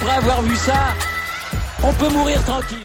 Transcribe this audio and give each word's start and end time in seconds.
après 0.00 0.14
avoir 0.14 0.42
vu 0.42 0.54
ça, 0.54 0.94
on 1.82 1.92
peut 1.92 2.08
mourir 2.10 2.40
tranquille. 2.44 2.84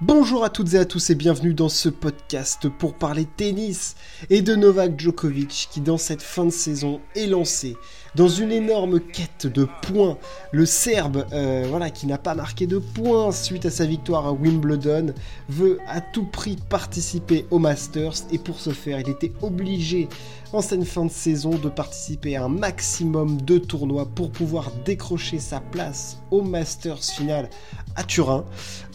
Bonjour 0.00 0.44
à 0.44 0.50
toutes 0.50 0.72
et 0.72 0.78
à 0.78 0.86
tous 0.86 1.10
et 1.10 1.14
bienvenue 1.14 1.52
dans 1.52 1.68
ce 1.68 1.90
podcast 1.90 2.68
pour 2.68 2.94
parler 2.94 3.26
tennis 3.26 3.96
et 4.30 4.40
de 4.40 4.54
Novak 4.54 4.98
Djokovic 4.98 5.68
qui 5.70 5.82
dans 5.82 5.98
cette 5.98 6.22
fin 6.22 6.46
de 6.46 6.50
saison 6.50 7.02
est 7.16 7.26
lancé 7.26 7.76
dans 8.14 8.28
une 8.28 8.52
énorme 8.52 9.00
quête 9.00 9.46
de 9.46 9.66
points. 9.82 10.18
Le 10.52 10.66
Serbe, 10.66 11.26
euh, 11.32 11.66
voilà, 11.68 11.90
qui 11.90 12.06
n'a 12.06 12.18
pas 12.18 12.34
marqué 12.34 12.66
de 12.66 12.78
points 12.78 13.32
suite 13.32 13.66
à 13.66 13.70
sa 13.70 13.86
victoire 13.86 14.26
à 14.26 14.32
Wimbledon, 14.32 15.14
veut 15.48 15.78
à 15.88 16.00
tout 16.00 16.26
prix 16.26 16.56
participer 16.68 17.46
au 17.50 17.58
Masters 17.58 18.14
et 18.30 18.38
pour 18.38 18.60
ce 18.60 18.70
faire, 18.70 19.00
il 19.00 19.08
était 19.08 19.32
obligé 19.42 20.08
en 20.54 20.60
cette 20.60 20.84
fin 20.84 21.04
de 21.04 21.10
saison 21.10 21.50
de 21.50 21.68
participer 21.68 22.36
à 22.36 22.44
un 22.44 22.48
maximum 22.48 23.40
de 23.42 23.58
tournois 23.58 24.06
pour 24.06 24.30
pouvoir 24.30 24.70
décrocher 24.84 25.40
sa 25.40 25.58
place 25.58 26.18
au 26.30 26.42
Masters 26.42 27.02
final 27.02 27.50
à 27.96 28.04
Turin. 28.04 28.44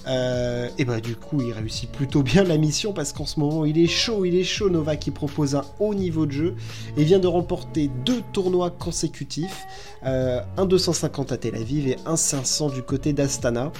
Euh, 0.08 0.70
et 0.78 0.86
bah 0.86 1.02
du 1.02 1.18
coup 1.18 1.42
il 1.42 1.52
réussit 1.52 1.92
plutôt 1.92 2.24
bien 2.24 2.44
la 2.46 2.58
mission 2.58 2.94
parce 2.94 3.12
qu'en 3.12 3.26
ce 3.26 3.40
moment 3.40 3.66
il 3.66 3.78
est 3.78 3.88
chaud, 3.88 4.24
il 4.24 4.36
est 4.36 4.46
chaud 4.46 4.70
Nova 4.70 4.96
qui 4.96 5.12
propose 5.12 5.56
un 5.56 5.66
haut 5.80 5.94
niveau 5.94 6.26
de 6.26 6.32
jeu 6.32 6.56
et 6.96 7.04
vient 7.04 7.20
de 7.20 7.28
remporter 7.28 7.92
deux 8.06 8.22
tournois 8.32 8.72
consécutifs, 8.72 9.09
euh, 10.06 10.42
un 10.58 10.66
250 10.66 11.32
à 11.32 11.38
Tel 11.38 11.56
Aviv 11.56 11.88
et 11.88 11.98
un 12.06 12.16
500 12.16 12.70
du 12.70 12.84
côté 12.84 13.14
d'Astana. 13.14 13.72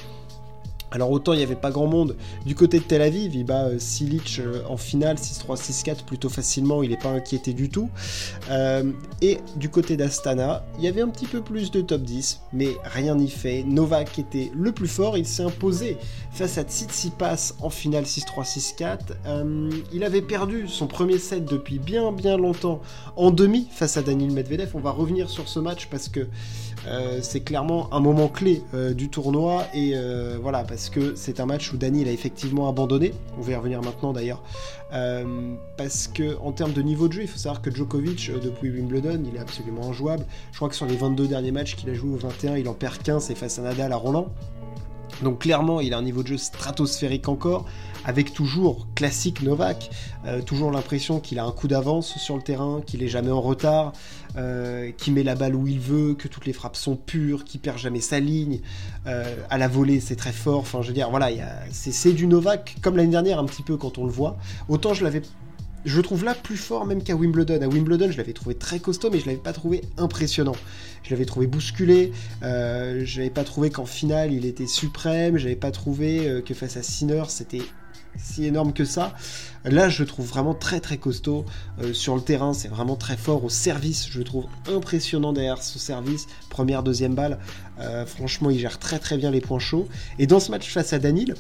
Alors 0.92 1.12
autant 1.12 1.34
il 1.34 1.38
n'y 1.38 1.44
avait 1.44 1.56
pas 1.56 1.72
grand 1.72 1.88
monde 1.88 2.16
du 2.46 2.56
côté 2.56 2.80
de 2.80 2.84
Tel 2.84 3.02
Aviv, 3.02 3.36
il 3.36 3.44
bat 3.44 3.66
euh, 3.66 3.80
Silic 3.80 4.40
euh, 4.40 4.62
en 4.68 4.78
finale 4.78 5.18
6-3, 5.18 5.58
6-4 5.58 6.04
plutôt 6.06 6.30
facilement, 6.30 6.84
il 6.84 6.90
n'est 6.90 6.98
pas 6.98 7.10
inquiété 7.10 7.54
du 7.54 7.70
tout. 7.70 7.90
Euh, 8.50 8.92
et 9.22 9.40
du 9.56 9.70
côté 9.70 9.98
d'Astana, 9.98 10.66
il 10.78 10.84
y 10.84 10.88
avait 10.88 11.02
un 11.02 11.10
petit 11.10 11.26
peu 11.26 11.42
plus 11.42 11.72
de 11.72 11.82
top 11.82 12.02
10, 12.02 12.42
mais 12.54 12.78
rien 12.84 13.16
n'y 13.16 13.30
fait. 13.30 13.64
Novak 13.64 14.20
était 14.20 14.52
le 14.56 14.72
plus 14.72 14.88
fort, 14.88 15.18
il 15.18 15.26
s'est 15.26 15.44
imposé 15.44 15.98
face 16.32 16.58
à 16.58 16.64
Tsitsipas 16.64 17.54
en 17.62 17.70
finale 17.70 18.04
6-3, 18.04 18.46
6-4. 18.46 18.98
il 19.94 20.04
avait 20.04 20.22
perdu 20.22 20.68
son 20.68 20.88
premier 20.88 21.18
set 21.18 21.46
depuis 21.46 21.80
bien 21.80 22.12
bien 22.12 22.38
longtemps 22.38 22.82
en 23.16 23.32
demi 23.32 23.68
face 23.72 23.98
à 23.98 24.02
Daniel 24.02 24.32
Medvedev. 24.32 24.72
On 24.74 24.80
va 24.80 24.92
revenir 24.92 25.30
sur 25.30 25.48
ce 25.48 25.60
match 25.60 25.88
parce 25.90 26.10
que 26.10 26.28
c'est 27.22 27.42
clairement 27.42 27.94
un 27.94 28.00
moment 28.00 28.28
clé 28.28 28.64
du 28.96 29.10
tournoi 29.10 29.64
et 29.74 29.94
voilà 30.42 30.64
parce 30.64 30.90
que 30.90 31.16
c'est 31.16 31.40
un 31.40 31.46
match 31.46 31.72
où 31.74 31.78
Dani 31.78 32.08
a 32.08 32.12
effectivement 32.12 32.70
abandonné. 32.70 33.14
On 33.38 33.42
va 33.42 33.52
y 33.52 33.56
revenir 33.56 33.82
maintenant 33.82 34.14
d'ailleurs. 34.14 34.42
Euh, 34.92 35.56
parce 35.78 36.08
que 36.08 36.38
en 36.40 36.52
termes 36.52 36.74
de 36.74 36.82
niveau 36.82 37.08
de 37.08 37.14
jeu, 37.14 37.22
il 37.22 37.28
faut 37.28 37.38
savoir 37.38 37.62
que 37.62 37.70
Djokovic, 37.70 38.30
euh, 38.30 38.40
depuis 38.40 38.72
Wimbledon, 38.72 39.24
il 39.28 39.36
est 39.36 39.40
absolument 39.40 39.88
injouable. 39.90 40.26
Je 40.52 40.58
crois 40.58 40.70
que 40.70 40.76
sur 40.76 40.88
les 40.88 40.96
22 40.96 41.28
derniers 41.28 41.52
matchs 41.52 41.76
qu'il 41.76 41.90
a 41.90 41.94
joué 41.94 42.14
au 42.14 42.18
21, 42.18 42.58
il 42.58 42.68
en 42.68 42.74
perd 42.74 42.98
15 42.98 43.30
et 43.30 43.36
face 43.36 43.60
à 43.60 43.62
Nadal 43.62 43.92
à 43.92 43.96
Roland. 43.96 44.30
Donc 45.24 45.40
clairement, 45.40 45.82
il 45.82 45.94
a 45.94 45.98
un 45.98 46.02
niveau 46.02 46.24
de 46.24 46.28
jeu 46.28 46.38
stratosphérique 46.38 47.28
encore, 47.28 47.66
avec 48.06 48.34
toujours 48.34 48.88
classique 48.96 49.42
Novak, 49.42 49.90
euh, 50.26 50.42
toujours 50.42 50.72
l'impression 50.72 51.20
qu'il 51.20 51.40
a 51.40 51.46
un 51.46 51.52
coup 51.52 51.68
d'avance 51.68 52.18
sur 52.18 52.36
le 52.36 52.42
terrain, 52.42 52.82
qu'il 52.86 53.04
est 53.04 53.08
jamais 53.08 53.32
en 53.32 53.42
retard, 53.42 53.94
euh, 54.38 54.92
qu'il 54.98 55.14
met 55.14 55.24
la 55.24 55.36
balle 55.36 55.56
où 55.56 55.68
il 55.68 55.80
veut, 55.80 56.14
que 56.14 56.28
toutes 56.28 56.46
les 56.46 56.54
frappes 56.54 56.78
sont 56.78 56.96
pures, 56.96 57.44
qu'il 57.44 57.60
perd 57.60 57.78
jamais 57.78 58.02
sa 58.02 58.20
ligne. 58.20 58.62
Euh, 59.08 59.36
à 59.50 59.58
la 59.58 59.68
volée, 59.68 60.00
c'est 60.00 60.16
très 60.16 60.32
fort. 60.32 60.60
Enfin, 60.60 60.82
je 60.82 60.88
veux 60.88 60.94
dire, 60.94 61.10
voilà, 61.10 61.30
c'est 61.72 62.14
du 62.14 62.28
Novak 62.28 62.78
comme 62.82 62.96
l'année 62.96 63.12
dernière 63.12 63.40
un 63.40 63.46
petit 63.46 63.64
peu 63.64 63.78
quand 63.78 63.98
on 63.98 64.06
le 64.06 64.12
voit. 64.12 64.38
Autant 64.70 64.94
je 64.94 65.04
l'avais 65.04 65.22
je 65.86 66.02
trouve 66.02 66.24
là 66.24 66.36
plus 66.36 66.58
fort 66.58 66.86
même 66.86 67.04
qu'à 67.04 67.16
Wimbledon. 67.16 67.62
À 67.62 67.68
Wimbledon, 67.68 68.12
je 68.12 68.18
l'avais 68.18 68.34
trouvé 68.34 68.56
très 68.56 68.80
costaud, 68.80 69.10
mais 69.12 69.20
je 69.20 69.26
l'avais 69.26 69.38
pas 69.38 69.54
trouvé 69.54 69.82
impressionnant. 69.98 70.56
Je 71.04 71.12
l'avais 71.12 71.26
trouvé 71.26 71.48
bousculé. 71.48 72.12
Euh, 72.44 73.04
je 73.06 73.20
n'avais 73.20 73.30
pas 73.30 73.44
trouvé 73.44 73.70
qu'en 73.70 73.86
finale 73.86 74.34
il 74.34 74.46
était 74.46 74.68
suprême. 74.68 75.38
Je 75.38 75.44
n'avais 75.44 75.56
pas 75.56 75.72
trouvé 75.72 76.28
euh, 76.28 76.42
que 76.42 76.54
face 76.54 76.78
à 76.78 76.84
Sinner 76.84 77.24
c'était 77.28 77.62
si 78.18 78.46
énorme 78.46 78.74
que 78.74 78.86
ça. 78.86 79.14
Là, 79.64 79.88
je 79.88 80.02
le 80.02 80.08
trouve 80.08 80.28
vraiment 80.28 80.54
très 80.54 80.80
très 80.80 80.98
costaud. 80.98 81.46
Euh, 81.82 81.94
sur 81.94 82.16
le 82.16 82.22
terrain, 82.22 82.54
c'est 82.54 82.68
vraiment 82.68 82.96
très 82.96 83.16
fort. 83.16 83.44
Au 83.44 83.50
service, 83.50 84.10
je 84.10 84.18
le 84.18 84.26
trouve 84.26 84.48
impressionnant 84.68 85.32
derrière 85.32 85.62
ce 85.62 85.80
service. 85.80 86.26
Première, 86.50 86.84
deuxième 86.84 87.16
balle. 87.16 87.40
franchement, 88.08 88.50
il 88.50 88.60
gère 88.60 88.80
très 88.80 89.00
très 89.00 89.18
bien 89.18 89.32
les 89.32 89.42
points 89.42 89.60
chauds. 89.60 89.88
Et 90.18 90.28
dans 90.28 90.40
ce 90.40 90.52
match 90.52 90.70
face 90.70 90.92
à 90.92 91.00
Danil, 91.00 91.36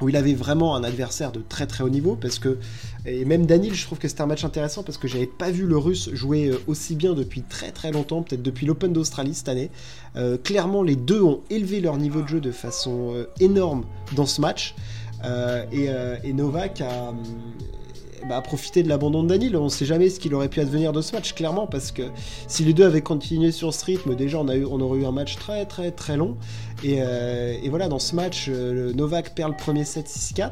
où 0.00 0.08
il 0.08 0.16
avait 0.16 0.34
vraiment 0.34 0.76
un 0.76 0.84
adversaire 0.84 1.32
de 1.32 1.40
très 1.40 1.66
très 1.66 1.84
haut 1.84 1.88
niveau 1.88 2.16
parce 2.16 2.38
que 2.38 2.58
et 3.06 3.24
même 3.24 3.46
Danil 3.46 3.74
je 3.74 3.84
trouve 3.84 3.98
que 3.98 4.08
c'était 4.08 4.22
un 4.22 4.26
match 4.26 4.44
intéressant 4.44 4.82
parce 4.82 4.98
que 4.98 5.08
j'avais 5.08 5.26
pas 5.26 5.50
vu 5.50 5.66
le 5.66 5.76
russe 5.76 6.10
jouer 6.12 6.48
euh, 6.48 6.58
aussi 6.66 6.94
bien 6.94 7.14
depuis 7.14 7.42
très 7.42 7.70
très 7.70 7.92
longtemps 7.92 8.22
peut-être 8.22 8.42
depuis 8.42 8.66
l'Open 8.66 8.92
d'Australie 8.92 9.34
cette 9.34 9.48
année. 9.48 9.70
Euh, 10.16 10.36
clairement 10.36 10.82
les 10.82 10.96
deux 10.96 11.22
ont 11.22 11.40
élevé 11.50 11.80
leur 11.80 11.96
niveau 11.96 12.22
de 12.22 12.28
jeu 12.28 12.40
de 12.40 12.50
façon 12.50 13.12
euh, 13.14 13.26
énorme 13.40 13.84
dans 14.14 14.26
ce 14.26 14.40
match. 14.40 14.74
Et, 15.72 15.88
et, 16.22 16.34
Novak 16.34 16.82
a, 16.82 17.08
hum, 17.08 17.16
bah, 18.28 18.40
profiter 18.40 18.82
de 18.82 18.88
l'abandon 18.88 19.22
de 19.22 19.28
Daniel. 19.28 19.56
On 19.56 19.64
ne 19.64 19.68
sait 19.68 19.84
jamais 19.84 20.08
ce 20.08 20.18
qu'il 20.18 20.34
aurait 20.34 20.48
pu 20.48 20.60
advenir 20.60 20.92
de 20.92 21.00
ce 21.00 21.12
match, 21.12 21.34
clairement, 21.34 21.66
parce 21.66 21.92
que 21.92 22.02
si 22.48 22.64
les 22.64 22.72
deux 22.72 22.84
avaient 22.84 23.02
continué 23.02 23.52
sur 23.52 23.72
ce 23.74 23.84
rythme, 23.84 24.14
déjà 24.14 24.38
on, 24.38 24.80
aurait 24.80 25.00
eu 25.00 25.06
un 25.06 25.12
match 25.12 25.36
très 25.36 25.66
très 25.66 25.90
très 25.90 26.16
long. 26.16 26.36
Et, 26.82 26.98
euh, 27.00 27.56
voilà, 27.68 27.88
dans 27.88 27.98
ce 27.98 28.14
match, 28.14 28.46
euh, 28.48 28.92
Novak 28.94 29.34
perd 29.34 29.52
le 29.52 29.56
premier 29.56 29.84
set 29.84 30.06
6-4. 30.06 30.50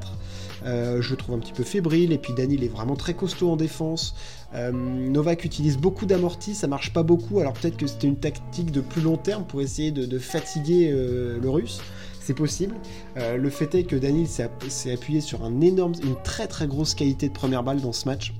Euh, 0.64 1.02
je 1.02 1.14
trouve 1.14 1.34
un 1.34 1.38
petit 1.38 1.52
peu 1.52 1.64
fébrile, 1.64 2.12
et 2.12 2.18
puis 2.18 2.34
Daniel 2.34 2.62
est 2.62 2.68
vraiment 2.68 2.96
très 2.96 3.14
costaud 3.14 3.50
en 3.50 3.56
défense. 3.56 4.14
Novak 4.54 5.46
utilise 5.46 5.78
beaucoup 5.78 6.04
d'amortis, 6.04 6.54
ça 6.54 6.66
marche 6.66 6.92
pas 6.92 7.02
beaucoup, 7.02 7.40
alors 7.40 7.54
peut-être 7.54 7.78
que 7.78 7.86
c'était 7.86 8.06
une 8.06 8.18
tactique 8.18 8.70
de 8.70 8.82
plus 8.82 9.00
long 9.00 9.16
terme 9.16 9.44
pour 9.44 9.62
essayer 9.62 9.92
de 9.92 10.18
fatiguer 10.18 10.90
le 10.90 11.48
russe 11.48 11.80
c'est 12.24 12.34
possible. 12.34 12.76
Euh, 13.16 13.36
le 13.36 13.50
fait 13.50 13.74
est 13.74 13.84
que 13.84 13.96
Daniel 13.96 14.26
s'est 14.28 14.92
appuyé 14.92 15.20
sur 15.20 15.44
une 15.44 15.92
très 16.22 16.46
très 16.46 16.66
grosse 16.66 16.94
qualité 16.94 17.28
de 17.28 17.32
première 17.32 17.62
balle 17.62 17.80
dans 17.80 17.92
ce 17.92 18.08
match. 18.08 18.32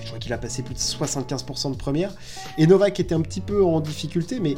Je 0.00 0.06
crois 0.06 0.18
qu'il 0.18 0.32
a 0.32 0.38
passé 0.38 0.62
plus 0.62 0.74
de 0.74 0.78
75% 0.78 1.72
de 1.72 1.76
première. 1.76 2.14
Et 2.58 2.66
Novak 2.66 3.00
était 3.00 3.14
un 3.14 3.20
petit 3.20 3.40
peu 3.40 3.64
en 3.64 3.80
difficulté, 3.80 4.40
mais 4.40 4.54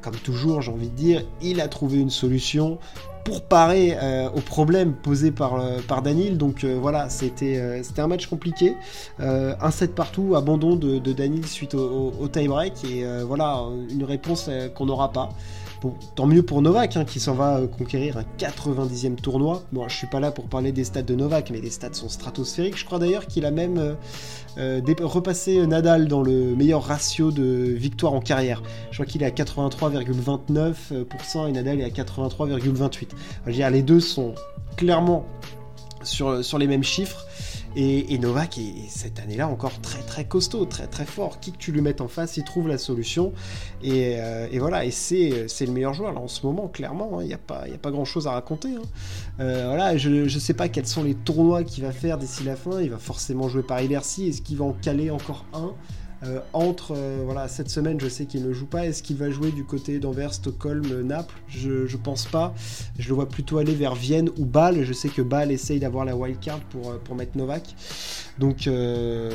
comme 0.00 0.16
toujours, 0.16 0.62
j'ai 0.62 0.72
envie 0.72 0.88
de 0.88 0.94
dire, 0.94 1.24
il 1.42 1.60
a 1.60 1.68
trouvé 1.68 1.98
une 1.98 2.10
solution 2.10 2.78
pour 3.24 3.42
parer 3.42 3.96
euh, 4.00 4.30
aux 4.30 4.40
problèmes 4.40 4.92
posés 4.92 5.32
par, 5.32 5.54
euh, 5.54 5.78
par 5.86 6.02
Daniel. 6.02 6.38
Donc 6.38 6.64
voilà, 6.64 7.08
c'était 7.08 7.82
un 7.98 8.06
match 8.06 8.26
compliqué. 8.26 8.74
un 9.18 9.70
set 9.70 9.94
partout, 9.94 10.34
abandon 10.36 10.76
de, 10.76 10.98
de 10.98 11.12
Daniel 11.12 11.46
suite 11.46 11.74
au, 11.74 12.12
au 12.18 12.28
tie-break. 12.28 12.84
Et 12.84 13.04
voilà, 13.24 13.64
une 13.90 14.04
réponse 14.04 14.50
qu'on 14.74 14.86
n'aura 14.86 15.12
pas 15.12 15.30
tant 16.14 16.26
mieux 16.26 16.42
pour 16.42 16.62
Novak 16.62 16.96
hein, 16.96 17.04
qui 17.04 17.20
s'en 17.20 17.34
va 17.34 17.58
euh, 17.58 17.66
conquérir 17.66 18.16
un 18.18 18.24
90e 18.38 19.16
tournoi. 19.16 19.62
Bon, 19.72 19.88
je 19.88 19.96
suis 19.96 20.06
pas 20.06 20.20
là 20.20 20.30
pour 20.30 20.46
parler 20.46 20.72
des 20.72 20.84
stats 20.84 21.02
de 21.02 21.14
Novak, 21.14 21.50
mais 21.50 21.60
les 21.60 21.70
stats 21.70 21.92
sont 21.92 22.08
stratosphériques. 22.08 22.76
Je 22.76 22.84
crois 22.84 22.98
d'ailleurs 22.98 23.26
qu'il 23.26 23.44
a 23.44 23.50
même 23.50 23.78
euh, 23.78 23.94
euh, 24.58 24.80
repassé 25.00 25.66
Nadal 25.66 26.08
dans 26.08 26.22
le 26.22 26.56
meilleur 26.56 26.82
ratio 26.82 27.30
de 27.30 27.44
victoire 27.44 28.14
en 28.14 28.20
carrière. 28.20 28.62
Je 28.90 28.96
crois 28.96 29.06
qu'il 29.06 29.22
est 29.22 29.26
à 29.26 29.30
83,29% 29.30 31.48
et 31.48 31.52
Nadal 31.52 31.80
est 31.80 31.84
à 31.84 31.88
83,28%. 31.88 33.70
les 33.70 33.82
deux 33.82 34.00
sont 34.00 34.34
clairement 34.76 35.26
sur, 36.02 36.44
sur 36.44 36.58
les 36.58 36.66
mêmes 36.66 36.84
chiffres. 36.84 37.26
Et, 37.78 38.16
Novak 38.16 38.56
est 38.56 38.88
cette 38.88 39.20
année-là 39.20 39.48
encore 39.48 39.82
très 39.82 40.00
très 40.00 40.24
costaud, 40.24 40.64
très 40.64 40.86
très 40.86 41.04
fort. 41.04 41.40
Qui 41.40 41.52
que 41.52 41.58
tu 41.58 41.72
lui 41.72 41.82
mettes 41.82 42.00
en 42.00 42.08
face, 42.08 42.38
il 42.38 42.44
trouve 42.44 42.68
la 42.68 42.78
solution. 42.78 43.34
Et, 43.82 44.16
euh, 44.18 44.48
voilà, 44.58 44.86
et 44.86 44.90
c'est, 44.90 45.46
le 45.60 45.72
meilleur 45.72 45.92
joueur 45.92 46.14
là 46.14 46.20
en 46.20 46.28
ce 46.28 46.46
moment, 46.46 46.68
clairement. 46.68 47.18
Hein. 47.18 47.22
Il 47.22 47.26
n'y 47.26 47.34
a, 47.34 47.38
pas, 47.38 47.90
grand 47.90 48.06
chose 48.06 48.26
à 48.26 48.32
raconter. 48.32 48.70
Hein. 48.70 48.82
Euh, 49.40 49.64
voilà, 49.66 49.98
je 49.98 50.08
ne 50.08 50.28
sais 50.28 50.54
pas 50.54 50.68
quels 50.68 50.86
sont 50.86 51.02
les 51.02 51.14
tournois 51.14 51.64
qu'il 51.64 51.84
va 51.84 51.92
faire 51.92 52.16
d'ici 52.16 52.44
la 52.44 52.56
fin. 52.56 52.80
Il 52.80 52.90
va 52.90 52.98
forcément 52.98 53.48
jouer 53.48 53.62
Paris-Bercy. 53.62 54.28
Est-ce 54.28 54.40
qu'il 54.40 54.56
va 54.56 54.64
en 54.64 54.72
caler 54.72 55.10
encore 55.10 55.44
un? 55.52 55.74
Euh, 56.22 56.40
entre 56.54 56.94
euh, 56.96 57.20
voilà 57.24 57.46
cette 57.46 57.68
semaine, 57.68 58.00
je 58.00 58.08
sais 58.08 58.24
qu'il 58.24 58.42
ne 58.46 58.52
joue 58.52 58.66
pas. 58.66 58.86
Est-ce 58.86 59.02
qu'il 59.02 59.16
va 59.16 59.30
jouer 59.30 59.50
du 59.50 59.64
côté 59.64 59.98
d'Anvers, 59.98 60.32
Stockholm, 60.32 61.02
Naples? 61.02 61.34
Je, 61.48 61.86
je 61.86 61.96
pense 61.96 62.24
pas. 62.26 62.54
Je 62.98 63.08
le 63.08 63.14
vois 63.14 63.28
plutôt 63.28 63.58
aller 63.58 63.74
vers 63.74 63.94
Vienne 63.94 64.30
ou 64.38 64.46
Bâle. 64.46 64.84
Je 64.84 64.92
sais 64.92 65.08
que 65.10 65.20
Bâle 65.20 65.52
essaye 65.52 65.78
d'avoir 65.78 66.04
la 66.04 66.16
wildcard 66.16 66.60
pour, 66.60 66.90
euh, 66.90 66.98
pour 67.02 67.16
mettre 67.16 67.36
Novak. 67.36 67.74
Donc 68.38 68.68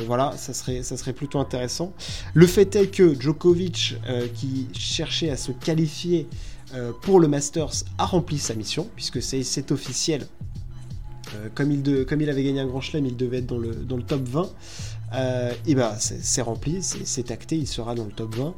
voilà, 0.06 0.32
ça 0.36 0.54
serait, 0.54 0.82
ça 0.82 0.96
serait 0.96 1.12
plutôt 1.12 1.40
intéressant. 1.40 1.92
Le 2.34 2.46
fait 2.46 2.76
est 2.76 2.86
que 2.86 3.18
Djokovic, 3.20 3.96
qui 4.34 4.68
cherchait 4.74 5.28
à 5.28 5.36
se 5.36 5.50
qualifier 5.50 6.28
pour 7.00 7.18
le 7.18 7.26
Masters, 7.26 7.82
a 7.98 8.06
rempli 8.06 8.38
sa 8.38 8.54
mission, 8.54 8.88
puisque 8.94 9.20
c'est 9.20 9.72
officiel. 9.72 10.28
comme, 11.56 11.72
il 11.72 11.82
de, 11.82 12.04
comme 12.04 12.20
il 12.20 12.30
avait 12.30 12.44
gagné 12.44 12.60
un 12.60 12.66
grand 12.66 12.80
chelem, 12.80 13.06
il 13.06 13.16
devait 13.16 13.38
être 13.38 13.46
dans 13.46 13.58
le, 13.58 13.74
dans 13.74 13.96
le 13.96 14.04
top 14.04 14.22
20. 14.22 14.48
Et 15.66 15.74
ben 15.74 15.94
c'est 15.98 16.42
rempli, 16.42 16.82
c'est 16.82 17.30
acté, 17.30 17.56
il 17.56 17.66
sera 17.66 17.94
dans 17.94 18.04
le 18.04 18.12
top 18.12 18.34
20. 18.34 18.54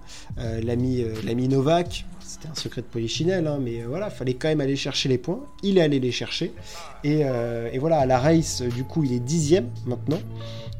L'ami 0.62 1.48
Novak, 1.48 2.06
c'était 2.20 2.48
un 2.48 2.54
secret 2.54 2.82
de 2.82 2.86
polichinelle, 2.86 3.46
hein, 3.46 3.58
mais 3.60 3.82
voilà, 3.82 4.08
il 4.12 4.16
fallait 4.16 4.34
quand 4.34 4.48
même 4.48 4.60
aller 4.60 4.76
chercher 4.76 5.08
les 5.08 5.18
points. 5.18 5.40
Il 5.62 5.78
est 5.78 5.82
allé 5.82 6.00
les 6.00 6.12
chercher. 6.12 6.52
Et, 7.02 7.20
et 7.20 7.78
voilà, 7.78 7.98
à 7.98 8.06
la 8.06 8.18
race, 8.18 8.62
du 8.62 8.84
coup, 8.84 9.04
il 9.04 9.12
est 9.12 9.20
dixième 9.20 9.68
maintenant 9.86 10.20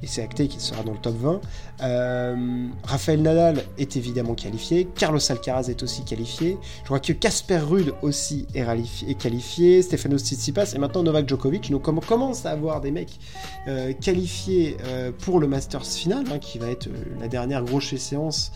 et 0.05 0.07
c'est 0.07 0.23
acté 0.23 0.49
qu'il 0.49 0.61
sera 0.61 0.83
dans 0.83 0.93
le 0.93 0.99
top 0.99 1.17
20. 1.17 1.41
Euh, 1.83 2.69
Raphaël 2.85 3.23
Nadal 3.23 3.65
est 3.79 3.97
évidemment 3.97 4.35
qualifié, 4.35 4.87
Carlos 4.95 5.19
Alcaraz 5.31 5.71
est 5.71 5.83
aussi 5.83 6.05
qualifié, 6.05 6.59
je 6.81 6.85
crois 6.85 7.01
que 7.01 7.15
Casper 7.15 7.59
Ruud 7.59 7.95
aussi 8.03 8.47
est, 8.55 9.15
qualifié, 9.19 9.81
Stefanos 9.81 10.23
Tsitsipas 10.23 10.73
et 10.75 10.79
maintenant 10.79 11.03
Novak 11.03 11.27
Djokovic. 11.27 11.71
Donc 11.71 11.89
on 11.89 11.95
commence 11.97 12.45
à 12.45 12.51
avoir 12.51 12.83
des 12.83 12.91
mecs 12.91 13.19
euh, 13.67 13.95
qualifiés 13.95 14.77
euh, 14.85 15.11
pour 15.11 15.41
le 15.41 15.47
Masters 15.47 15.87
final, 15.87 16.25
hein, 16.31 16.39
qui 16.39 16.59
va 16.59 16.69
être 16.69 16.89
la 17.19 17.29
dernière 17.29 17.65
grosse 17.65 17.97
séance 17.97 18.53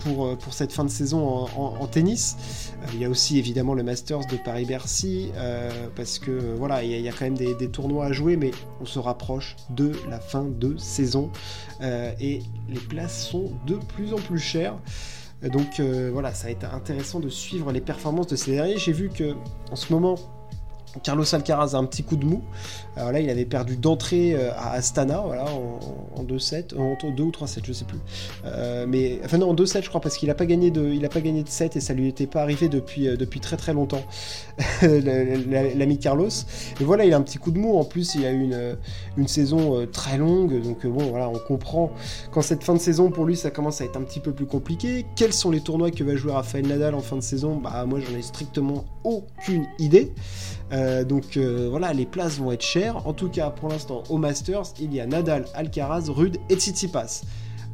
pour, 0.00 0.36
pour 0.36 0.52
cette 0.52 0.72
fin 0.72 0.84
de 0.84 0.90
saison 0.90 1.46
en, 1.56 1.86
tennis. 1.86 2.72
il 2.94 3.00
y 3.00 3.04
a 3.04 3.08
aussi 3.08 3.38
évidemment 3.38 3.74
le 3.74 3.84
Masters 3.84 4.26
de 4.26 4.36
Paris-Bercy, 4.36 5.30
parce 5.94 6.18
que 6.18 6.56
voilà, 6.56 6.82
il 6.82 7.00
y, 7.00 7.08
a 7.08 7.12
quand 7.12 7.26
même 7.26 7.36
des 7.36 7.68
tournois 7.68 8.06
à 8.06 8.12
jouer, 8.12 8.36
mais 8.36 8.50
on 8.80 8.86
se 8.86 8.98
rapproche 8.98 9.49
de 9.70 9.92
la 10.08 10.20
fin 10.20 10.44
de 10.44 10.76
saison 10.76 11.30
euh, 11.80 12.12
et 12.20 12.42
les 12.68 12.80
places 12.80 13.28
sont 13.28 13.52
de 13.66 13.76
plus 13.76 14.12
en 14.12 14.18
plus 14.18 14.38
chères. 14.38 14.78
Donc 15.42 15.80
euh, 15.80 16.10
voilà, 16.12 16.34
ça 16.34 16.46
va 16.46 16.50
être 16.50 16.74
intéressant 16.74 17.18
de 17.18 17.28
suivre 17.30 17.72
les 17.72 17.80
performances 17.80 18.26
de 18.26 18.36
ces 18.36 18.52
derniers. 18.52 18.76
J'ai 18.76 18.92
vu 18.92 19.08
que 19.08 19.34
en 19.70 19.76
ce 19.76 19.92
moment, 19.92 20.16
Carlos 21.02 21.24
Alcaraz 21.34 21.74
a 21.74 21.78
un 21.78 21.84
petit 21.84 22.02
coup 22.02 22.16
de 22.16 22.24
mou. 22.24 22.42
Alors 22.96 23.12
là, 23.12 23.20
il 23.20 23.30
avait 23.30 23.44
perdu 23.44 23.76
d'entrée 23.76 24.34
euh, 24.34 24.52
à 24.56 24.72
Astana, 24.72 25.22
voilà, 25.24 25.44
en, 25.44 26.24
2-7, 26.24 26.76
en 26.76 26.96
2 27.10 27.22
ou 27.22 27.30
3-7, 27.30 27.60
je 27.64 27.72
sais 27.72 27.84
plus. 27.84 27.98
Euh, 28.44 28.86
mais 28.88 29.20
enfin 29.24 29.38
non, 29.38 29.50
en 29.50 29.54
2-7, 29.54 29.84
je 29.84 29.88
crois, 29.88 30.00
parce 30.00 30.16
qu'il 30.16 30.28
n'a 30.28 30.34
pas 30.34 30.46
gagné 30.46 30.70
de, 30.70 30.88
il 30.92 31.04
a 31.04 31.08
pas 31.08 31.20
gagné 31.20 31.42
de 31.42 31.48
7 31.48 31.76
et 31.76 31.80
ça 31.80 31.94
lui 31.94 32.08
était 32.08 32.26
pas 32.26 32.42
arrivé 32.42 32.68
depuis, 32.68 33.08
euh, 33.08 33.16
depuis 33.16 33.40
très 33.40 33.56
très 33.56 33.72
longtemps. 33.72 34.02
L'ami 34.82 35.98
Carlos. 35.98 36.28
Et 36.80 36.84
voilà, 36.84 37.04
il 37.04 37.14
a 37.14 37.16
un 37.16 37.22
petit 37.22 37.38
coup 37.38 37.50
de 37.50 37.58
mou. 37.58 37.78
En 37.78 37.84
plus, 37.84 38.14
il 38.14 38.24
a 38.26 38.32
eu 38.32 38.42
une, 38.42 38.76
une 39.16 39.28
saison 39.28 39.86
très 39.86 40.18
longue, 40.18 40.60
donc 40.62 40.86
bon, 40.86 41.04
voilà, 41.10 41.28
on 41.28 41.38
comprend 41.38 41.90
quand 42.32 42.42
cette 42.42 42.64
fin 42.64 42.74
de 42.74 42.78
saison 42.78 43.10
pour 43.10 43.24
lui, 43.24 43.36
ça 43.36 43.50
commence 43.50 43.80
à 43.80 43.84
être 43.84 43.96
un 43.96 44.02
petit 44.02 44.20
peu 44.20 44.32
plus 44.32 44.46
compliqué. 44.46 45.06
Quels 45.16 45.32
sont 45.32 45.50
les 45.50 45.60
tournois 45.60 45.90
que 45.90 46.04
va 46.04 46.16
jouer 46.16 46.32
Rafael 46.32 46.66
Nadal 46.66 46.94
en 46.94 47.00
fin 47.00 47.16
de 47.16 47.22
saison? 47.22 47.56
Bah 47.56 47.84
moi, 47.86 48.00
j'en 48.00 48.16
ai 48.16 48.22
strictement 48.22 48.84
aucune 49.04 49.66
idée. 49.78 50.12
Euh, 50.72 51.04
donc 51.04 51.36
euh, 51.36 51.68
voilà, 51.70 51.92
les 51.92 52.06
places 52.06 52.38
vont 52.38 52.52
être 52.52 52.64
chères. 52.64 53.06
En 53.06 53.12
tout 53.12 53.28
cas, 53.28 53.50
pour 53.50 53.68
l'instant, 53.68 54.02
au 54.08 54.18
Masters, 54.18 54.74
il 54.80 54.94
y 54.94 55.00
a 55.00 55.06
Nadal, 55.06 55.44
Alcaraz, 55.54 56.04
Rude 56.08 56.38
et 56.48 56.54
Tsitsipas. 56.54 57.22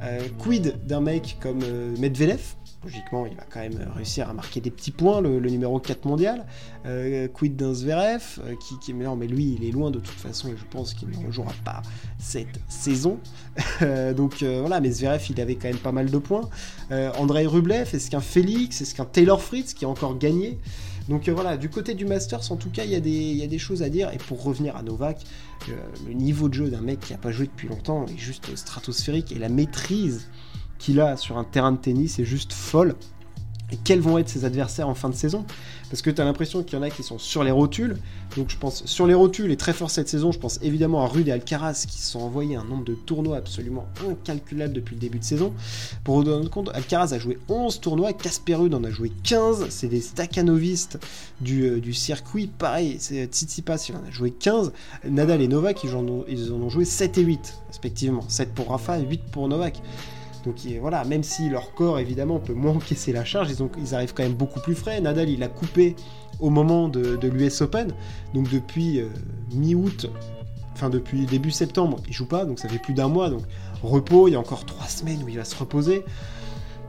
Euh, 0.02 0.20
quid 0.38 0.86
d'un 0.86 1.00
mec 1.00 1.38
comme 1.40 1.60
Medvedev? 1.98 2.54
Logiquement, 2.84 3.26
il 3.26 3.34
va 3.34 3.42
quand 3.50 3.60
même 3.60 3.90
réussir 3.96 4.28
à 4.30 4.32
marquer 4.32 4.60
des 4.60 4.70
petits 4.70 4.92
points, 4.92 5.20
le, 5.20 5.40
numéro 5.40 5.80
4 5.80 6.04
mondial. 6.04 6.46
quid 7.34 7.56
d'un 7.56 7.74
Zverev 7.74 8.38
qui, 8.80 8.94
non, 8.94 9.16
mais 9.16 9.26
lui, 9.26 9.56
il 9.58 9.66
est 9.66 9.72
loin 9.72 9.90
de 9.90 9.98
toute 9.98 10.14
façon 10.14 10.50
et 10.50 10.56
je 10.56 10.64
pense 10.70 10.94
qu'il 10.94 11.08
ne 11.08 11.26
rejouera 11.26 11.52
pas 11.64 11.82
cette 12.20 12.60
saison. 12.68 13.18
donc 14.16 14.44
voilà, 14.44 14.80
mais 14.80 14.92
Zverev, 14.92 15.20
il 15.30 15.40
avait 15.40 15.56
quand 15.56 15.66
même 15.66 15.78
pas 15.78 15.90
mal 15.90 16.10
de 16.10 16.18
points. 16.18 16.48
Andrei 17.18 17.46
Rublev, 17.46 17.88
est-ce 17.92 18.08
qu'un 18.08 18.20
Félix, 18.20 18.82
est-ce 18.82 18.94
qu'un 18.94 19.06
Taylor 19.06 19.42
Fritz 19.42 19.74
qui 19.74 19.84
a 19.84 19.88
encore 19.88 20.16
gagné? 20.16 20.60
Donc 21.08 21.28
euh, 21.28 21.34
voilà, 21.34 21.56
du 21.56 21.68
côté 21.68 21.94
du 21.94 22.04
Masters, 22.04 22.50
en 22.50 22.56
tout 22.56 22.70
cas, 22.70 22.84
il 22.84 22.90
y, 22.90 22.94
a 23.42 23.46
des, 23.46 23.58
choses 23.58 23.82
à 23.82 23.88
dire. 23.88 24.10
Et 24.12 24.18
pour 24.18 24.42
revenir 24.42 24.76
à 24.76 24.82
Novak, 24.82 25.22
euh, 25.68 25.72
le 26.06 26.14
niveau 26.14 26.48
de 26.48 26.54
jeu 26.54 26.68
d'un 26.68 26.80
mec 26.80 27.00
qui 27.00 27.12
n'a 27.12 27.18
pas 27.18 27.30
joué 27.30 27.46
depuis 27.46 27.68
longtemps 27.68 28.06
est 28.06 28.18
juste 28.18 28.54
stratosphérique. 28.56 29.32
Et 29.32 29.38
la 29.38 29.48
maîtrise 29.48 30.28
qu'il 30.78 31.00
a 31.00 31.16
sur 31.16 31.38
un 31.38 31.44
terrain 31.44 31.72
de 31.72 31.78
tennis 31.78 32.18
est 32.18 32.24
juste 32.24 32.52
folle. 32.52 32.94
Quels 33.82 34.00
vont 34.00 34.18
être 34.18 34.28
ses 34.28 34.44
adversaires 34.44 34.88
en 34.88 34.94
fin 34.94 35.08
de 35.08 35.14
saison? 35.14 35.44
Parce 35.90 36.02
que 36.02 36.10
tu 36.10 36.20
as 36.20 36.24
l'impression 36.24 36.62
qu'il 36.62 36.78
y 36.78 36.80
en 36.80 36.82
a 36.82 36.90
qui 36.90 37.02
sont 37.02 37.18
sur 37.18 37.42
les 37.42 37.50
rotules. 37.50 37.96
Donc 38.36 38.50
je 38.50 38.56
pense 38.56 38.84
sur 38.86 39.06
les 39.06 39.14
rotules 39.14 39.50
et 39.50 39.56
très 39.56 39.72
fort 39.72 39.90
cette 39.90 40.08
saison, 40.08 40.30
je 40.30 40.38
pense 40.38 40.58
évidemment 40.62 41.02
à 41.02 41.06
Rude 41.06 41.28
et 41.28 41.32
Alcaraz 41.32 41.84
qui 41.88 41.98
se 41.98 42.12
sont 42.12 42.20
envoyés 42.20 42.56
un 42.56 42.64
nombre 42.64 42.84
de 42.84 42.94
tournois 42.94 43.36
absolument 43.36 43.86
incalculable 44.08 44.72
depuis 44.72 44.94
le 44.94 45.00
début 45.00 45.18
de 45.18 45.24
saison. 45.24 45.52
Pour 46.04 46.16
vous 46.16 46.24
donner 46.24 46.48
compte, 46.48 46.70
Alcaraz 46.74 47.12
a 47.12 47.18
joué 47.18 47.38
11 47.48 47.80
tournois, 47.80 48.12
Casper 48.12 48.54
Ruud 48.54 48.74
en 48.74 48.84
a 48.84 48.90
joué 48.90 49.10
15. 49.24 49.66
C'est 49.70 49.88
des 49.88 50.00
staccanovistes 50.00 50.98
du, 51.40 51.64
euh, 51.64 51.80
du 51.80 51.92
circuit. 51.92 52.46
Pareil, 52.46 52.96
c'est 53.00 53.26
Tsitsipas, 53.26 53.86
il 53.88 53.96
en 53.96 54.04
a 54.06 54.10
joué 54.10 54.30
15. 54.30 54.72
Nadal 55.08 55.40
et 55.42 55.48
Novak, 55.48 55.82
ils 55.82 55.94
en 55.94 56.06
ont, 56.06 56.24
ils 56.28 56.52
en 56.52 56.56
ont 56.56 56.68
joué 56.68 56.84
7 56.84 57.18
et 57.18 57.22
8 57.22 57.58
respectivement. 57.68 58.24
7 58.28 58.54
pour 58.54 58.70
Rafa 58.70 58.98
et 58.98 59.04
8 59.04 59.22
pour 59.30 59.48
Novak. 59.48 59.80
Donc 60.46 60.64
voilà, 60.80 61.04
même 61.04 61.24
si 61.24 61.48
leur 61.48 61.74
corps 61.74 61.98
évidemment 61.98 62.38
peut 62.38 62.54
moins 62.54 62.72
encaisser 62.76 63.12
la 63.12 63.24
charge, 63.24 63.50
ils, 63.78 63.94
arrivent 63.94 64.14
quand 64.14 64.22
même 64.22 64.34
beaucoup 64.34 64.60
plus 64.60 64.76
frais. 64.76 65.00
Nadal 65.00 65.28
il 65.28 65.42
a 65.42 65.48
coupé 65.48 65.96
au 66.38 66.50
moment 66.50 66.88
de, 66.88 67.18
l'US 67.26 67.60
Open, 67.62 67.92
donc 68.32 68.48
depuis 68.50 69.00
euh, 69.00 69.08
mi-août, 69.52 70.10
enfin 70.74 70.90
depuis 70.90 71.26
début 71.26 71.50
septembre, 71.50 71.98
il 72.06 72.12
joue 72.12 72.26
pas, 72.26 72.44
donc 72.44 72.58
ça 72.58 72.68
fait 72.68 72.78
plus 72.78 72.94
d'un 72.94 73.08
mois, 73.08 73.30
donc 73.30 73.42
repos, 73.82 74.28
il 74.28 74.32
y 74.32 74.34
a 74.34 74.40
encore 74.40 74.66
trois 74.66 74.86
semaines 74.86 75.22
où 75.24 75.28
il 75.28 75.36
va 75.36 75.44
se 75.44 75.56
reposer. 75.56 76.04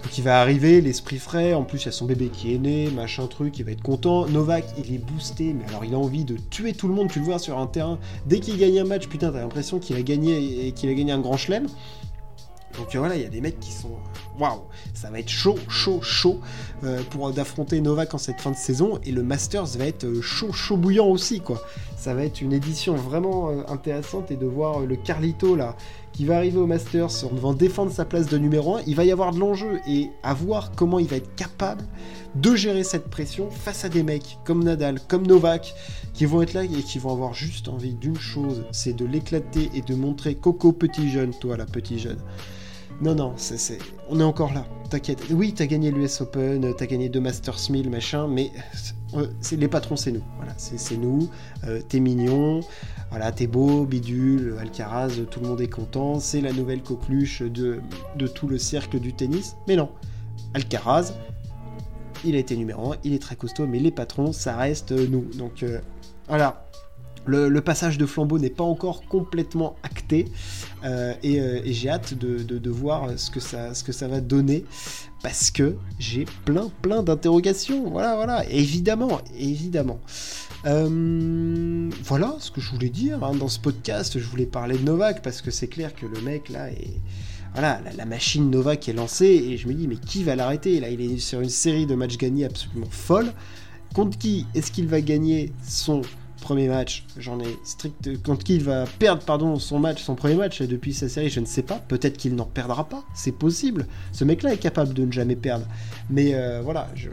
Donc 0.04 0.16
il 0.18 0.24
va 0.24 0.40
arriver, 0.40 0.80
l'esprit 0.80 1.18
frais, 1.18 1.54
en 1.54 1.64
plus 1.64 1.82
il 1.82 1.86
y 1.86 1.90
a 1.90 1.92
son 1.92 2.06
bébé 2.06 2.28
qui 2.28 2.54
est 2.54 2.60
né, 2.60 2.90
machin 2.92 3.26
truc, 3.26 3.58
il 3.58 3.66
va 3.66 3.72
être 3.72 3.82
content. 3.82 4.28
Novak, 4.28 4.64
il 4.78 4.94
est 4.94 5.00
boosté, 5.00 5.54
mais 5.54 5.66
alors 5.70 5.86
il 5.86 5.96
a 5.96 5.98
envie 5.98 6.24
de 6.24 6.38
tuer 6.52 6.74
tout 6.74 6.88
le 6.88 6.94
monde, 6.94 7.10
tu 7.10 7.20
le 7.20 7.26
vois 7.26 7.40
sur 7.40 7.58
un 7.58 7.66
terrain. 7.66 7.98
Dès 8.28 8.40
qu'il 8.40 8.58
gagne 8.58 8.80
un 8.80 8.84
match, 8.84 9.08
putain, 9.08 9.32
t'as 9.32 9.40
l'impression 9.40 9.80
qu'il 9.80 9.96
a 9.96 10.02
gagné 10.04 10.68
et 10.68 10.72
qu'il 10.72 10.90
a 10.90 10.94
gagné 10.94 11.12
un 11.12 11.20
grand 11.20 11.36
chelem. 11.36 11.68
Donc 12.78 12.96
voilà, 12.96 13.16
il 13.16 13.22
y 13.24 13.26
a 13.26 13.30
des 13.30 13.42
mecs 13.42 13.60
qui 13.60 13.72
sont. 13.72 13.92
Waouh 14.40 14.62
Ça 14.94 15.10
va 15.10 15.20
être 15.20 15.30
chaud, 15.30 15.58
chaud, 15.68 16.00
chaud 16.04 16.40
euh, 16.84 17.02
pour 17.10 17.32
d'affronter 17.32 17.82
Novak 17.82 18.14
en 18.14 18.20
cette 18.20 18.40
fin 18.40 18.52
de 18.52 18.56
saison. 18.56 19.00
Et 19.04 19.12
le 19.12 19.24
Masters 19.24 19.66
va 19.78 19.86
être 19.86 20.06
euh, 20.06 20.22
chaud, 20.22 20.52
chaud 20.54 20.78
bouillant 20.78 21.08
aussi, 21.08 21.42
quoi. 21.42 21.62
Ça 21.98 22.14
va 22.14 22.24
être 22.24 22.42
une 22.42 22.54
édition 22.54 22.96
vraiment 22.96 23.50
euh, 23.50 23.64
intéressante 23.68 24.30
et 24.30 24.36
de 24.36 24.46
voir 24.46 24.82
le 24.82 24.96
Carlito 24.96 25.56
là 25.56 25.76
qui 26.14 26.26
va 26.26 26.38
arriver 26.38 26.58
au 26.58 26.66
Masters 26.66 27.26
en 27.26 27.34
devant 27.34 27.54
défendre 27.54 27.92
sa 27.92 28.04
place 28.04 28.28
de 28.28 28.38
numéro 28.38 28.78
1. 28.78 28.82
Il 28.88 28.96
va 28.96 29.06
y 29.06 29.12
avoir 29.12 29.32
de 29.34 29.40
l'enjeu 29.40 29.80
et 29.88 30.10
à 30.24 30.34
voir 30.34 30.72
comment 30.72 30.98
il 30.98 31.08
va 31.08 31.18
être 31.18 31.36
capable 31.36 31.84
de 32.34 32.56
gérer 32.56 32.84
cette 32.84 33.10
pression 33.10 33.52
face 33.52 33.86
à 33.86 33.90
des 33.90 34.02
mecs 34.02 34.40
comme 34.44 34.64
Nadal, 34.64 35.00
comme 35.08 35.28
Novak, 35.28 35.76
qui 36.14 36.26
vont 36.26 36.42
être 36.42 36.54
là 36.54 36.64
et 36.64 36.68
qui 36.68 36.98
vont 36.98 37.12
avoir 37.12 37.36
juste 37.36 37.68
envie 37.68 37.94
d'une 37.94 38.18
chose, 38.18 38.66
c'est 38.72 38.94
de 38.94 39.06
l'éclater 39.06 39.70
et 39.76 39.82
de 39.82 39.94
montrer 39.94 40.34
Coco 40.34 40.72
petit 40.72 41.12
jeune, 41.12 41.34
toi 41.40 41.56
là 41.56 41.66
petit 41.66 42.00
jeune. 42.00 42.18
Non, 43.00 43.14
non, 43.14 43.36
on 44.10 44.20
est 44.20 44.24
encore 44.24 44.54
là. 44.54 44.66
T'inquiète. 44.90 45.22
Oui, 45.30 45.54
t'as 45.54 45.68
gagné 45.68 45.92
l'US 45.92 46.22
Open, 46.22 46.74
t'as 46.76 46.86
gagné 46.88 47.10
deux 47.10 47.20
Masters 47.20 47.70
1000, 47.70 47.90
machin, 47.92 48.28
mais 48.28 48.52
euh, 49.14 49.28
les 49.52 49.68
patrons, 49.68 49.96
c'est 49.96 50.12
nous. 50.12 50.24
Voilà, 50.38 50.54
c'est, 50.58 50.98
nous. 50.98 51.30
Euh, 51.66 51.80
t'es 51.88 52.00
mignon, 52.00 52.62
voilà, 53.12 53.32
t'es 53.32 53.46
beau, 53.46 53.86
bidule, 53.86 54.56
Alcaraz, 54.60 55.12
tout 55.30 55.42
le 55.42 55.48
monde 55.48 55.62
est 55.62 55.68
content. 55.68 56.20
C'est 56.20 56.42
la 56.42 56.52
nouvelle 56.54 56.82
coqueluche 56.82 57.44
de, 57.44 57.82
tout 58.34 58.48
le 58.48 58.58
cercle 58.58 59.00
du 59.00 59.14
tennis. 59.14 59.56
Mais 59.68 59.76
non, 59.76 59.90
Alcaraz, 60.56 61.14
il 62.26 62.36
a 62.36 62.40
été 62.40 62.56
numéro 62.56 62.94
1, 62.94 62.98
il 63.04 63.14
est 63.14 63.22
très 63.22 63.36
costaud, 63.36 63.68
mais 63.68 63.80
les 63.80 63.92
patrons, 63.92 64.32
ça 64.32 64.56
reste 64.56 64.92
nous. 64.92 65.26
Donc 65.36 65.62
euh, 65.62 65.82
voilà, 66.28 66.67
le, 67.28 67.62
passage 67.62 67.98
de 67.98 68.06
flambeau 68.06 68.40
n'est 68.40 68.50
pas 68.50 68.64
encore 68.64 69.04
complètement 69.04 69.76
acté 69.84 70.26
euh, 70.84 71.14
euh, 71.26 71.62
et, 71.64 71.74
j'ai 71.74 71.90
hâte 71.90 72.14
de, 72.14 72.70
voir 72.70 73.10
ce 73.18 73.30
que, 73.30 73.40
ça, 73.40 74.08
va 74.08 74.22
donner 74.22 74.66
parce 75.22 75.52
que 75.52 75.76
j'ai 76.00 76.26
plein 76.46 76.70
plein 76.82 77.04
d'interrogations. 77.04 77.90
Voilà, 77.90 78.16
voilà, 78.16 78.50
évidemment, 78.50 79.20
évidemment. 79.38 80.00
Euh, 80.66 81.90
voilà 82.04 82.36
ce 82.40 82.52
que 82.52 82.62
je 82.62 82.72
voulais 82.72 82.90
dire 82.90 83.24
hein, 83.24 83.36
dans 83.36 83.48
ce 83.48 83.60
podcast. 83.60 84.18
Je 84.18 84.28
voulais 84.28 84.46
parler 84.46 84.78
de 84.78 84.84
Novak 84.84 85.22
parce 85.22 85.42
que 85.42 85.52
c'est 85.52 85.68
clair 85.68 85.94
que 85.96 86.06
le 86.06 86.22
mec 86.22 86.50
là 86.50 86.70
est. 86.72 87.00
Voilà, 87.54 87.82
la, 87.84 87.94
la, 87.94 88.06
machine 88.06 88.52
Novak 88.52 88.88
est 88.88 88.94
lancée 88.94 89.26
et 89.26 89.58
je 89.58 89.68
me 89.68 89.74
dis, 89.74 89.88
mais 89.88 89.96
qui 89.96 90.24
va 90.24 90.36
l'arrêter? 90.36 90.80
Là, 90.80 90.90
il 90.90 91.02
est 91.02 91.18
sur 91.18 91.42
une 91.42 91.50
série 91.50 91.88
de 91.88 91.96
matchs 91.96 92.18
gagnés 92.18 92.46
absolument 92.46 92.90
folle. 92.92 93.34
Contre 93.96 94.18
qui 94.18 94.46
est-ce 94.54 94.72
qu'il 94.72 94.88
va 94.88 95.02
gagner 95.02 95.52
son 95.68 96.04
premier 96.48 96.70
match, 96.70 97.04
j'en 97.18 97.42
ai 97.42 97.60
strict. 97.66 98.24
Quand 98.24 98.42
qui 98.42 98.60
va 98.60 98.86
perdre 99.00 99.22
pardon, 99.22 99.60
son 99.60 99.80
match, 99.80 100.02
son 100.02 100.16
premier 100.16 100.36
match 100.36 100.62
depuis 100.62 100.94
sa 100.94 101.10
série, 101.10 101.30
je 101.30 101.42
ne 101.42 101.46
sais 101.46 101.62
pas. 101.62 101.76
Peut-être 101.76 102.16
qu'il 102.16 102.36
n'en 102.36 102.46
perdra 102.46 102.86
pas, 102.88 103.04
c'est 103.14 103.34
possible. 103.34 103.86
Ce 104.14 104.24
mec-là 104.24 104.54
est 104.54 104.58
capable 104.58 104.94
de 104.94 105.04
ne 105.04 105.12
jamais 105.12 105.36
perdre. 105.36 105.66
Mais 106.10 106.36
euh, 106.36 106.62
voilà, 106.64 106.88
je, 106.96 107.10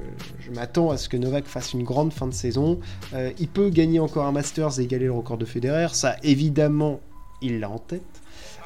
m'attends 0.55 0.91
à 0.91 0.97
ce 0.99 1.09
que 1.09 1.17
Novak 1.17 1.47
fasse 1.47 1.73
une 1.73 1.83
grande 1.83 2.13
fin 2.13 2.29
de 2.29 2.33
saison. 2.33 2.79
Euh, 3.13 3.33
il 3.41 3.49
peut 3.49 3.71
gagner 3.71 3.99
encore 3.99 4.25
un 4.25 4.31
Masters 4.31 4.79
et 4.79 4.85
égaler 4.85 5.07
le 5.07 5.13
record 5.13 5.37
de 5.37 5.47
Federer. 5.47 5.89
Ça, 5.95 6.15
évidemment, 6.23 7.01
il 7.43 7.59
l'a 7.59 7.71
en 7.71 7.81
tête. 7.81 8.03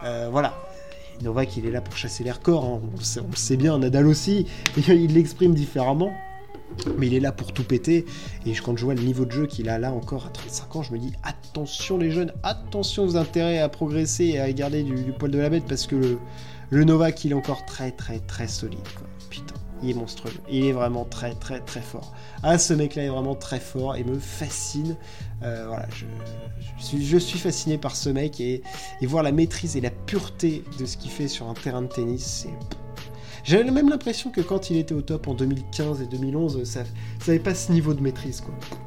Euh, 0.05 0.29
voilà, 0.31 0.53
Novak, 1.23 1.57
il 1.57 1.65
est 1.65 1.71
là 1.71 1.81
pour 1.81 1.97
chasser 1.97 2.25
les 2.25 2.31
records. 2.31 2.67
Hein. 2.67 2.81
On, 2.93 2.99
le 2.99 3.37
sait, 3.37 3.57
bien, 3.57 3.79
Nadal 3.79 4.07
aussi. 4.07 4.45
il 4.87 5.15
l'exprime 5.15 5.55
différemment. 5.55 6.13
Mais 6.97 7.07
il 7.07 7.15
est 7.15 7.21
là 7.21 7.33
pour 7.33 7.53
tout 7.53 7.65
péter. 7.65 8.05
Et 8.47 8.53
quand 8.53 8.77
je 8.77 8.85
vois 8.85 8.95
le 8.95 9.03
niveau 9.03 9.25
de 9.25 9.33
jeu 9.33 9.47
qu'il 9.47 9.69
a 9.69 9.79
là 9.79 9.93
encore 9.93 10.27
à 10.27 10.31
35 10.31 10.77
ans, 10.77 10.83
je 10.83 10.93
me 10.93 10.99
dis 10.99 11.13
attention 11.23 11.99
les 11.99 12.11
jeunes, 12.11 12.33
attention 12.43 13.05
aux 13.05 13.17
intérêts 13.17 13.59
à 13.59 13.69
progresser 13.69 14.25
et 14.27 14.41
à 14.41 14.53
garder 14.53 14.83
du, 14.83 15.13
poil 15.13 15.31
de 15.31 15.39
la 15.39 15.51
bête 15.51 15.65
parce 15.69 15.87
que 15.87 16.19
le, 16.71 16.85
Novak 16.85 17.25
il 17.25 17.33
est 17.33 17.35
encore 17.35 17.65
très 17.67 17.91
très 17.91 18.21
très 18.21 18.49
solide. 18.49 18.79
Putain, 19.31 19.55
il 19.83 19.91
est 19.91 19.95
monstrueux. 19.95 20.33
Il 20.51 20.65
est 20.67 20.73
vraiment 20.73 21.05
très 21.05 21.35
très 21.35 21.61
très 21.61 21.81
fort. 21.81 22.15
Ah, 22.43 22.59
ce 22.59 22.75
mec 22.75 22.95
là 22.95 23.05
est 23.05 23.09
vraiment 23.09 23.35
très 23.35 23.61
fort 23.61 23.97
et 23.97 24.05
me 24.05 24.19
fascine. 24.19 24.97
Euh, 25.43 25.65
voilà, 25.69 25.87
je, 26.81 27.19
suis, 27.19 27.39
fasciné 27.39 27.79
par 27.79 27.97
ce 27.97 28.11
mec 28.11 28.41
et, 28.41 28.63
et 29.01 29.07
voir 29.07 29.23
la 29.23 29.33
maîtrise 29.33 29.77
et 29.77 29.81
la 29.81 29.91
pureté 29.91 30.65
de 30.79 30.85
ce 30.87 30.97
qu'il 30.97 31.11
fait 31.11 31.29
sur 31.29 31.49
un 31.49 31.55
terrain 31.55 31.83
de 31.83 31.87
tennis, 31.87 32.25
c'est 32.25 32.79
j'avais 33.49 33.71
même 33.71 33.89
l'impression 33.89 34.31
que 34.31 34.43
quand 34.43 34.69
il 34.69 34.77
était 34.77 34.95
au 34.95 35.01
top 35.01 35.27
en 35.27 35.33
2015 35.33 36.03
et 36.03 36.07
2011, 36.07 36.65
ça 36.65 36.85
n'avait 37.27 37.39
pas 37.39 37.55
ce 37.55 37.73
niveau 37.73 37.95
de 37.95 38.03
maîtrise. 38.03 38.43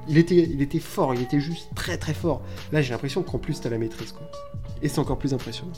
Il, 0.08 0.20
était, 0.20 0.36
il 0.36 0.62
était 0.62 0.80
fort, 0.80 1.16
il 1.16 1.22
était 1.22 1.40
juste 1.40 1.70
très 1.74 1.98
très 1.98 2.14
fort. 2.14 2.44
Là, 2.72 2.84
j'ai 2.84 2.92
l'impression 2.92 3.24
qu'en 3.24 3.40
plus, 3.40 3.60
tu 3.60 3.66
as 3.66 3.72
la 3.72 3.80
maîtrise. 3.80 4.12
Quoi. 4.12 4.30
Et 4.84 4.88
c'est 4.88 5.00
encore 5.00 5.18
plus 5.18 5.34
impressionnant. 5.34 5.74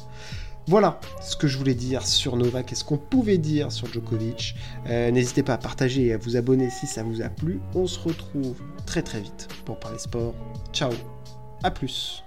Voilà 0.67 0.99
ce 1.21 1.37
que 1.37 1.47
je 1.47 1.57
voulais 1.57 1.75
dire 1.75 2.05
sur 2.05 2.35
Novak 2.35 2.73
et 2.73 2.75
ce 2.75 2.83
qu'on 2.83 2.97
pouvait 2.97 3.37
dire 3.37 3.71
sur 3.71 3.87
Djokovic. 3.87 4.55
Euh, 4.87 5.11
n'hésitez 5.11 5.43
pas 5.43 5.53
à 5.53 5.57
partager 5.57 6.07
et 6.07 6.13
à 6.13 6.17
vous 6.17 6.35
abonner 6.35 6.69
si 6.69 6.85
ça 6.85 7.03
vous 7.03 7.21
a 7.21 7.29
plu. 7.29 7.61
On 7.75 7.87
se 7.87 7.99
retrouve 7.99 8.55
très 8.85 9.01
très 9.01 9.21
vite 9.21 9.47
pour 9.63 9.79
parler 9.79 9.97
sport. 9.97 10.33
Ciao, 10.73 10.91
à 11.63 11.71
plus. 11.71 12.23